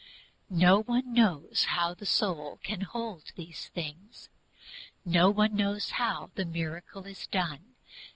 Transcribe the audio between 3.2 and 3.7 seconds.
these